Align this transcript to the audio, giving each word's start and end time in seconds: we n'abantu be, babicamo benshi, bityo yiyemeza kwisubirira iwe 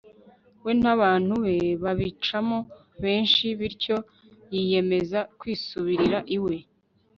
we 0.63 0.71
n'abantu 0.81 1.33
be, 1.43 1.55
babicamo 1.83 2.59
benshi, 3.03 3.45
bityo 3.59 3.97
yiyemeza 4.53 5.19
kwisubirira 5.39 6.19
iwe 6.37 6.55